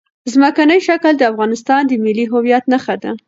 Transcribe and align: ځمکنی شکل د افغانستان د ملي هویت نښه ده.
ځمکنی 0.33 0.79
شکل 0.87 1.13
د 1.17 1.23
افغانستان 1.31 1.81
د 1.87 1.91
ملي 2.03 2.25
هویت 2.31 2.63
نښه 2.71 2.95
ده. 3.03 3.11